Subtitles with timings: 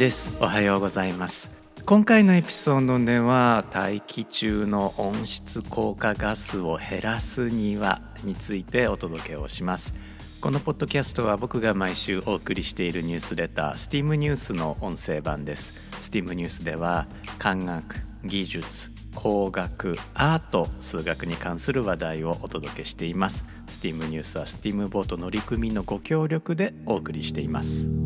[0.00, 0.32] です。
[0.40, 1.50] おはようございます。
[1.84, 9.92] 今回のエピソードでは大気中の温室効果ガスを減らすにはについてお届けをします。
[10.40, 15.74] このポッドキャストは僕が毎週お送りしているニュースレター STEAM ニュースの音声版です。
[16.00, 17.06] STEAM ニュースでは
[17.38, 23.44] 科学技術工学アート数学に関する話題をお届けしています。
[23.66, 27.99] STEAM ニュースは STEAM ボート乗組のご協力でお送りしています。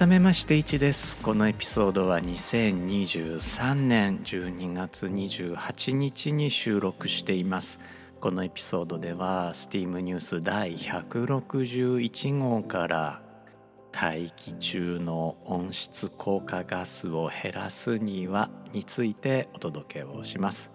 [0.00, 1.18] 改めまして1です。
[1.18, 7.80] このエピソードは2023年12月28日に収録しています。
[8.18, 13.20] このエピソードでは STEAM ニュース第161号から
[13.92, 20.72] 大気中の温室効果ガスを減らすにはについてお届けをします。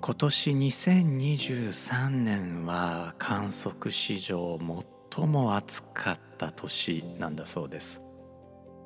[0.00, 4.58] 今年2023年は観測史上
[5.14, 8.02] 最も暑かった年なんだそうです。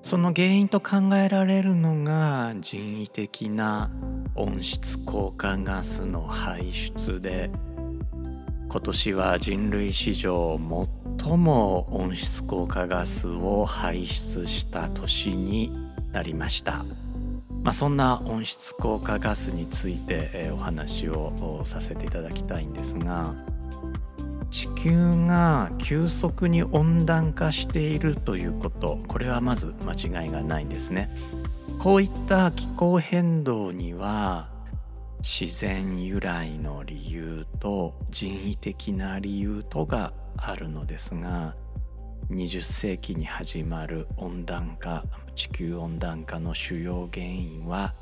[0.02, 3.90] その原因と考えられるのが人為的な
[4.34, 7.50] 温室効果ガスの排出で
[8.68, 10.58] 今年は人類史上
[11.18, 15.72] 最も温室効果ガスを排出した年に
[16.12, 16.84] なりました、
[17.62, 23.34] まあ、そんな温室効果ガスについてお話をさせていただきたいんですが
[24.50, 28.98] 地球が急速に温暖化しているということ。
[29.08, 31.10] これはまず間違いがないんですね。
[31.78, 34.48] こういった気候変動には
[35.20, 41.54] 自然由来の理由と人為的な理由とがあるのですが
[42.30, 45.04] 20世紀に始まる温暖化
[45.36, 47.94] 地球温暖化の主要原因は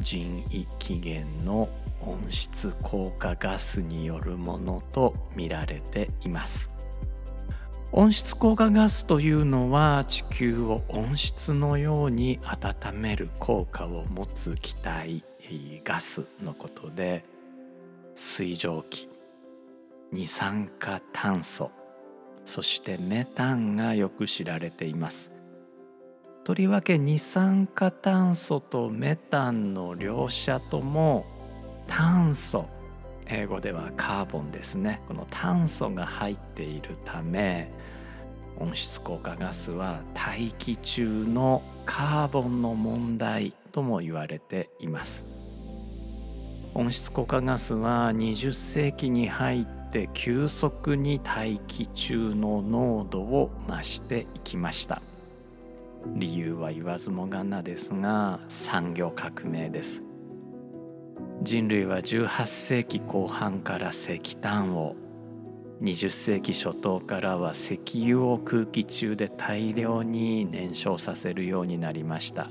[0.00, 1.68] 人為起源の
[2.00, 6.70] 温室効果ガスによるものと見られています。
[7.90, 15.24] 温室効果ガスというのは地球を温室のように温める効果を持つ気体
[15.84, 17.24] ガスのことで
[18.14, 19.08] 水蒸気
[20.12, 21.70] 二酸化炭素
[22.44, 25.37] そしてメタンがよく知られています。
[26.48, 31.26] とりわけ二酸化炭素とメタンの両者とも
[31.86, 32.64] 炭素。
[33.26, 35.02] 英語ではカーボンですね。
[35.08, 37.70] この炭素が入っているため
[38.56, 45.24] 温室効果ガスは大気中のカーボンの問題とも言われています。
[46.72, 55.02] 温室効果ガスは20世紀に入って急速に大気中の濃度を増していきました。
[56.14, 60.02] 理由は言わずもがなですが産業革命です。
[61.42, 64.96] 人類は18世紀後半から石炭を
[65.82, 72.48] 20世紀初頭からは石油を空気中で大量に燃焼させるようになりました。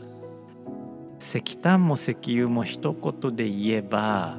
[1.20, 4.38] 石炭も石油も一言で言えば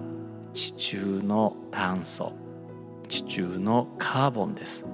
[0.53, 2.33] 地中の炭素
[3.09, 4.87] 地中のカーボンです。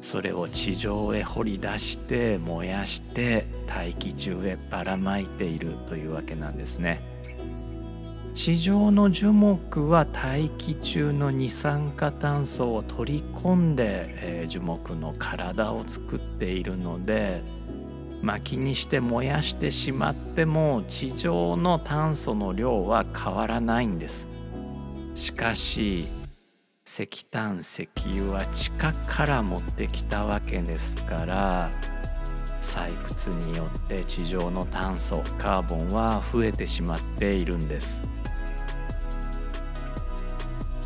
[0.00, 7.00] それを地上へ掘り出して燃やして大気中へばらまいているというわけなんですね。
[8.34, 17.42] 地上の樹木は大気中の二酸化炭素を取り込んで、えー、樹木の体を作っているので
[18.20, 24.26] 薪にして燃やしてしまっても地上の炭素の量は変わらないんです。
[25.14, 26.06] しかし
[26.88, 31.70] 石炭石油は地下から持ってきたわけですから
[32.62, 38.02] 採掘によって地上の炭素カーボンは増えてしまっているんです。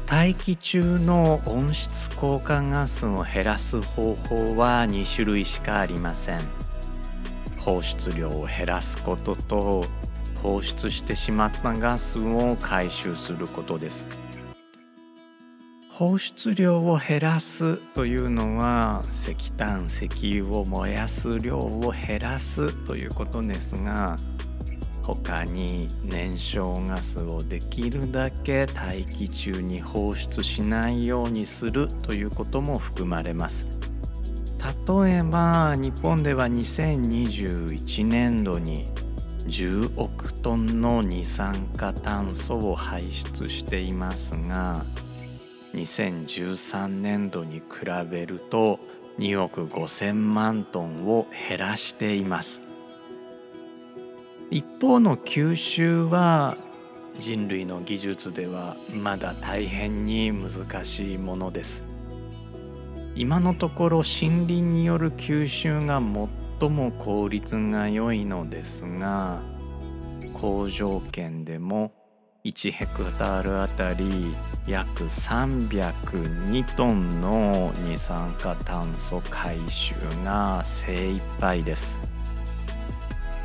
[0.06, 6.40] 大気中の温室効果ガスを減らす方法は2種類しかありません。
[7.58, 9.84] 放出量を減らすことと
[10.42, 14.29] 放出してしまったガスを回収することです。
[16.00, 20.08] 放出量を減らすというのは石炭石
[20.40, 24.16] 油を燃やす量を減らすということですが
[25.02, 33.66] 他に燃焼ガスをできるだけ大気中に放出しないようにするということも含まれます。
[35.04, 38.88] 例えば日本では2021年度に
[39.46, 44.82] 10億トンの二酸化炭素を排出していますが
[45.74, 48.80] 2013年度に比べると
[49.18, 52.62] 2億5,000万トンを減らしています。
[54.50, 56.56] 一方の吸収は
[57.18, 61.84] 人類の技術ではまだ大変に難しいものです。
[63.14, 66.00] 今のところ森林による吸収が
[66.60, 69.42] 最も効率が良いのですが
[70.32, 71.92] 好条件でも
[72.44, 74.34] 1ヘクタールあたり
[74.66, 79.94] 約302トンの二酸化炭素回収
[80.24, 81.98] が精一杯です。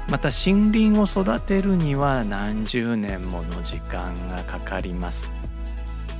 [0.08, 5.30] また森林を育てるには何十年もの時間がかかります。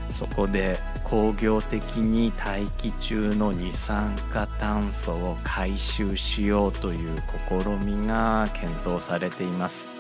[0.10, 9.95] そこで工業的に大気中の二酸化炭素を回収しようという試みが検討されています。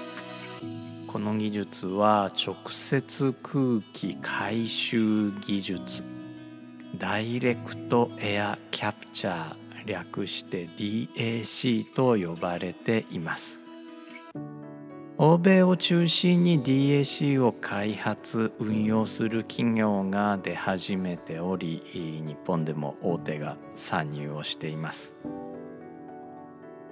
[1.16, 6.04] この技術は直接空気回収技術。
[6.98, 13.62] ダイレクトエアキャプチャー略して DAC と呼ばれています。
[15.18, 21.82] 欧米を中心に DAC を開発運用する企業が出始めており
[22.26, 25.14] 日本でも大手が参入をしています。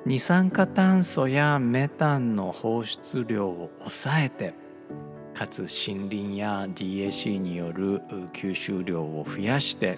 [0.06, 4.54] 二酸化炭素やメタンの放出量を抑えて
[5.34, 8.02] かつ森林や DAC による
[8.34, 9.98] 吸収量を増やして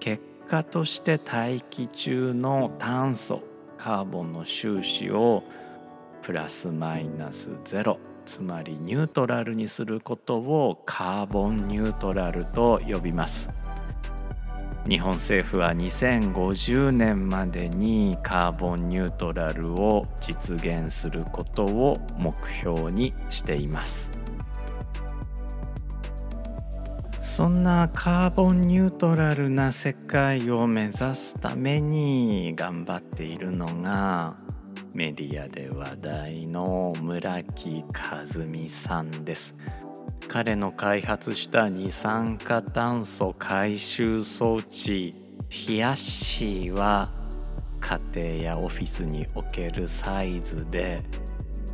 [0.00, 3.42] 結果として大気中の炭素
[3.78, 5.44] カーボンの収支を
[6.20, 13.48] プラスマイナスゼロつまりニュートラルにすることをカーボンニュートラルと呼びます。
[14.90, 24.10] 日本政府は2050年までにカーボンニュートラルを実現することを目標にしています。
[27.20, 34.34] そんなカーボンニュートラルな世界を目指すために頑張っているのが
[34.92, 39.54] メディアで話題の村木和美さんです。
[40.32, 45.12] 彼の開発した二酸化炭素回収装置
[45.48, 47.10] ヒヤッシーは
[47.80, 51.02] 家庭やオフィスにおけるサイズで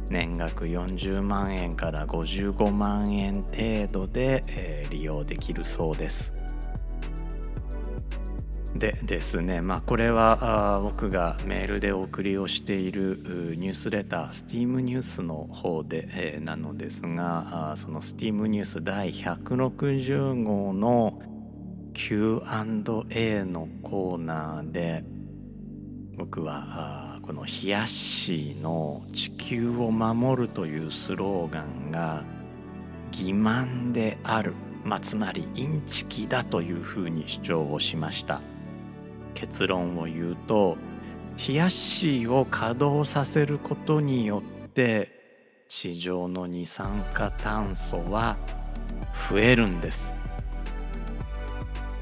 [0.08, 6.32] 年額40万円から55万円程度で、え、利用できるそうです。
[8.78, 21.20] でですね、まあ、これは僕がメールでお送りをしているニュースレター STEAM ニュースの方で、え、なのですがその STEAM ニュース第160号の
[21.94, 25.04] Q&A のコーナーで
[26.16, 32.22] 僕はこの「冷やしの地球を守る」というスローガンが
[33.12, 38.40] 欺瞞である、まあ、つまりインチキだというふうに主張をしました。
[39.36, 40.76] 結論を言うと
[41.46, 45.12] 冷やしを稼働させることによって
[45.68, 48.36] 地上の二酸化炭素は
[49.30, 50.14] 増えるんです。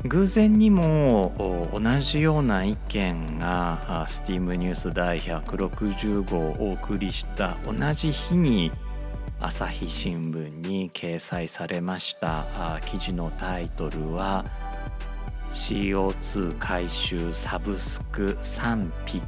[0.06, 1.32] 偶然にも
[1.72, 8.70] 同じような意見がスティームニュース第160号をお送りした同じ日に
[9.40, 12.44] 朝日新聞に掲載されました
[12.84, 14.44] 記事のタイトルは
[15.54, 19.22] CO2 回収サブスク賛否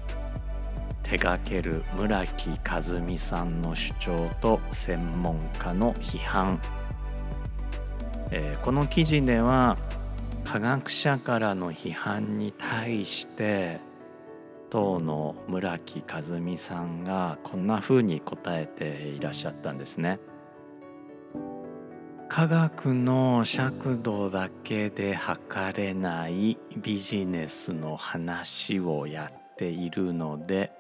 [1.04, 6.60] 手掛ける村木和美さんの主張と専門家の批判、
[8.32, 9.78] えー、この記事では
[10.42, 13.78] 科学者からの批判に対して
[14.68, 20.18] 当の村木和美さんがこんなふうに答えていらっしゃったんですね。
[22.28, 30.72] 科学の尺度だけで測れないビジネスの話をやっているので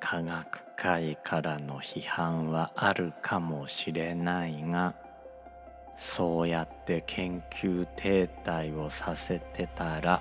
[0.00, 4.94] 科学界からの批判はあるかもしれないが
[5.96, 10.20] そうやって研究停滞をさせてたら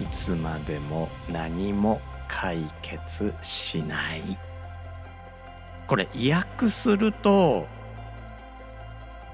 [0.00, 4.38] いつまでも何も解決しない。
[5.86, 7.66] これ意訳すると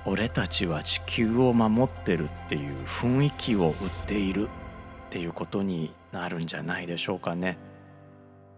[0.08, 3.74] 俺たちは地球を守ってるっていう雰囲気を売っ
[4.06, 4.48] ているっ
[5.10, 7.58] ていうことになるんじゃないでしょうかね。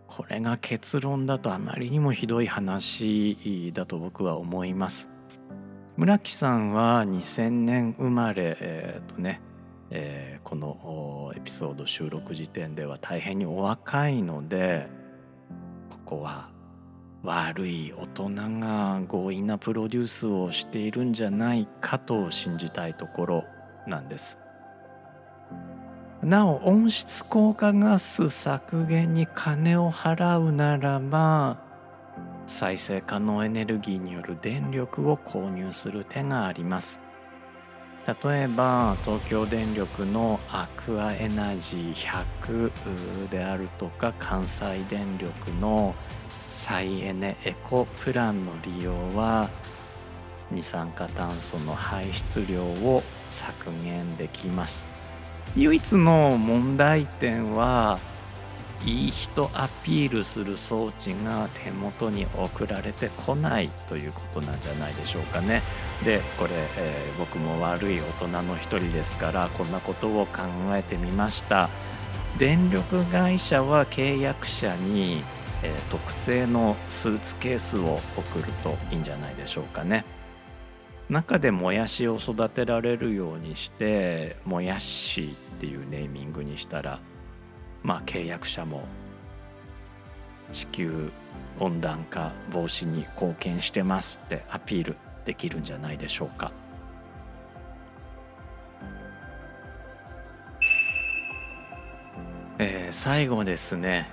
[0.06, 5.10] これが結論だとあまりにもひどい話だと僕は思います。
[5.96, 9.40] 村木さんは2000年生まれ、えーとね
[9.90, 14.86] えー、このエピソード収録時点では大変にお若いので
[15.90, 16.49] ここは
[17.22, 23.44] 悪い大人が強引なプロデュースをしているんじゃないかと信じたいところ
[23.86, 24.38] なんです。
[26.22, 31.58] なお温室効果ガス削減に金を払うならば
[32.46, 37.00] 再生可能エネルギーによる電力を購入する手があります。
[38.06, 45.94] 例えば東京電力のアクアエナジー100であるとか関西電力の
[46.50, 49.48] 再エネエコプランの利用は
[50.50, 54.84] 二酸化炭素の排出量を削減できます
[55.56, 57.98] 唯一の問題点は
[58.84, 65.62] いい人アピールする装置が手元に送られてこないということなんじゃないでしょうかね。
[66.02, 71.68] でこれ、えー、僕も悪い大人の一人ですからこんなことを考えてみました。
[72.38, 75.22] 電力会社は契約者に、
[75.62, 80.04] えー、特製のスーツケースを送るといいんじゃないでしょうかね。
[81.08, 87.00] 中でもやしを育てられるようにしてもやしっていうネーミングにしたら
[87.82, 88.82] まあ、契約者も
[90.52, 91.10] 地球
[91.58, 96.52] 温暖化防止に貢献してますってアピールできるんじゃないでしょうか。
[102.58, 104.10] えー、最後ですね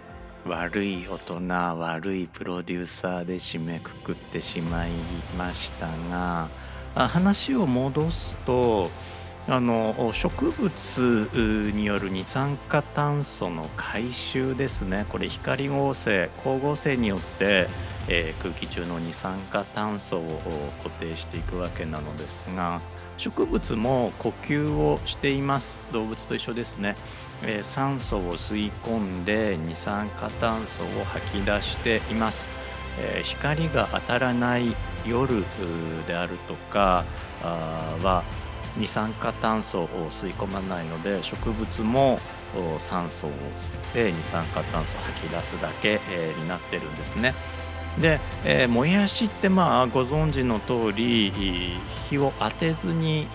[0.47, 4.91] 悪い大人悪いプロデューサーで締めくくってしまい
[5.37, 6.49] ましたが
[6.95, 8.89] 話を戻すと
[9.49, 15.05] あの植物による二酸化炭素の回収ですね。
[15.07, 17.67] これ光合成光合成によって、
[18.09, 20.41] えー、空気中の二酸化炭素を
[20.83, 22.81] 固定していくわけなのですが
[23.15, 25.79] 植物も呼吸をしています。
[25.93, 26.97] 動物と一緒ですね、
[27.43, 32.49] えー、酸素を吸い込んで二酸化炭素を吐き出しています、
[33.23, 34.75] 光が当たらない
[35.05, 35.45] 夜
[36.05, 37.05] であるとか
[38.03, 38.23] は
[38.77, 42.19] 二酸化炭素を吸い込まないので植物も
[42.77, 45.99] 酸素を吸って二酸化炭素を吐き出すだけ、
[46.37, 47.33] になってるんですね。
[47.99, 51.31] で、えー、もやしってまあご存知の通り
[52.09, 53.27] 火を当てずに、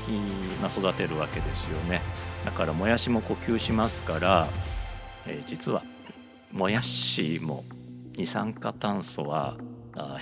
[0.60, 2.00] まあ、育てるわけですよね。
[2.44, 4.48] だからもやしも呼吸しますから、
[5.26, 5.82] えー、実は
[6.52, 7.64] もやしも
[8.16, 9.56] 二酸化炭素は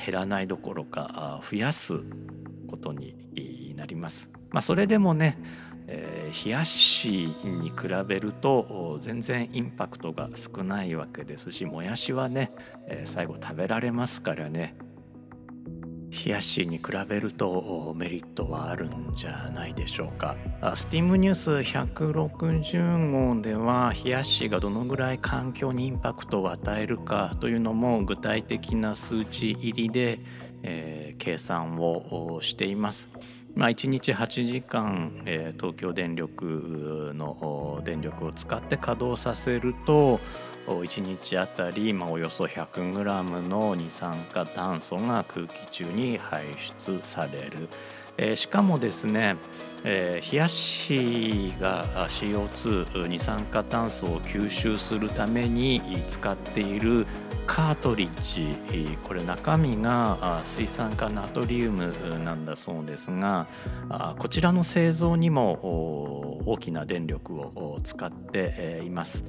[0.05, 2.01] 減らないどころか増やす
[2.69, 4.31] ことになります。
[4.51, 5.39] まあ、それでもね、
[5.87, 12.53] えー、冷やしに比べると全然インパクトが少ないわけですしもやしはね、
[12.87, 14.77] えー、最後食べられますからね
[16.11, 20.37] 冷やしに比べるとメリットはあるんじゃないでしょうか。
[20.75, 30.19] スティームニュース160号では冷やしがどのぐらい環境にインパクトを与えるかというのも具体的な数値入りで、
[30.65, 33.09] えー、計算をしています。
[33.55, 40.21] まあ、1日8時間、えー、東京電力の電力を使って稼働させると
[40.67, 47.69] 1日あたり、まあ、およそ 100g の二酸化炭素が空気中に排出される。
[48.17, 49.37] えー、しかもですね、
[49.85, 57.07] えー、冷やしが CO2 二酸化炭素を吸収するために使っている
[57.47, 63.49] カートリッジこれ中身が水酸化ナトリウムなんだそうですが
[64.19, 69.25] こちらの製造にも大きな電力を使っています。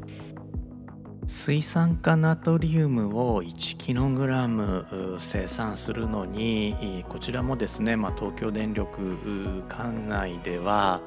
[1.32, 11.02] 水酸化ナトリウムを 1kg 生産するのにこちらもですね、まあ、東京電力管内では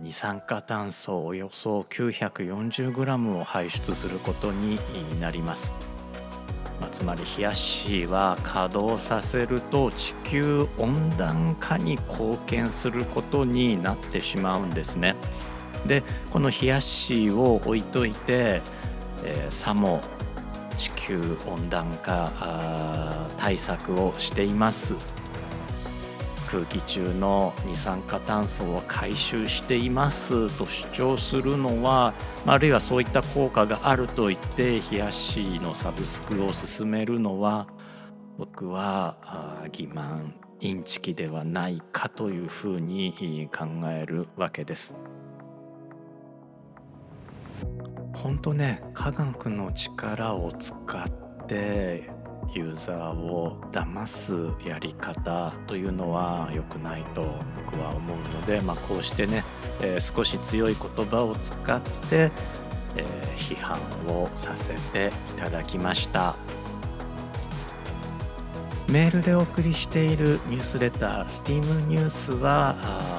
[0.00, 4.80] 二酸化炭素およそ 940g を排出することに
[5.20, 5.72] なります。
[6.80, 15.14] まあ、つまり冷やしは稼働させると地球温暖化に貢献することになってしまうんですね。
[15.86, 18.62] でこの冷やしを置いといて、
[19.24, 20.00] えー、さも
[20.76, 24.94] 地球温暖化対策をしています
[26.50, 32.14] 空気中の二酸化炭素を回収していますと主張するのは
[32.46, 37.66] あるいはそういった効果があると言って冷やしのサブスクを進めるのは
[38.38, 39.16] 僕は
[39.72, 44.96] 欺瞞インチキではないかというふうに考えるわけです。
[48.24, 52.08] 本当ね科学の力を使って
[52.54, 54.34] ユーザーを騙す
[54.66, 57.26] やり方というのは良くないと
[57.66, 59.44] 僕は思うので、まあ、こうしてね、
[59.82, 62.32] えー、少し強い言葉を使って、
[62.96, 66.34] えー、批判をさせていただきました。
[68.94, 72.76] メールでお送りしているニュースレター「STEAM ニュースは」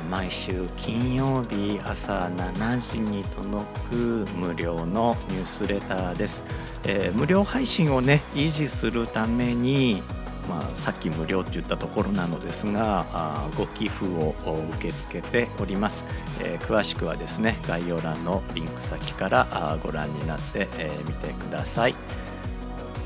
[0.09, 3.95] 毎週金曜日朝7時に届く
[4.37, 6.45] 無料のニュースレターです、
[6.85, 10.01] えー、無料配信をね維持するために
[10.47, 14.35] まあ、さっき無料って言ったところなのですがあご寄付を
[14.75, 16.05] 受け付けております、
[16.39, 21.95] えー、詳しくはですね概要欄のリンク先からあご覧になって、えー、見てください。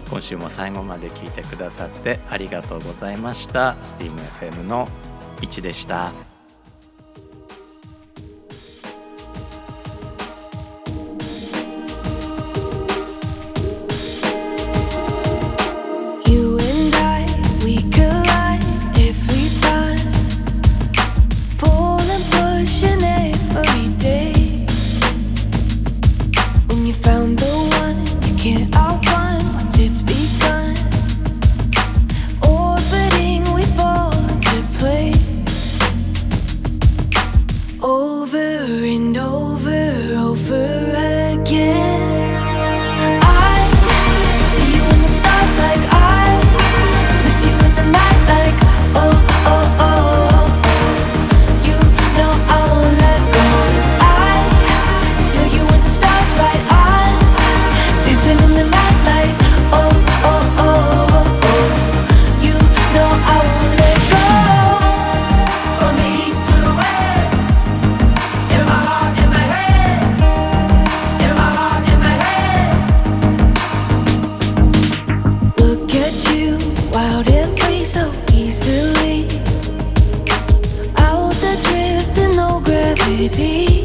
[0.10, 4.88] 今週も最後まで聞いてくださってありがとうございました STEAMFM の
[5.42, 6.29] 1でした。
[83.28, 83.79] baby.